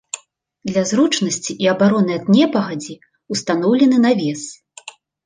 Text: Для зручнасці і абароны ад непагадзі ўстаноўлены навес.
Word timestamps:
Для 0.69 0.81
зручнасці 0.91 1.51
і 1.65 1.69
абароны 1.73 2.13
ад 2.19 2.25
непагадзі 2.37 2.93
ўстаноўлены 3.37 3.97
навес. 4.07 4.41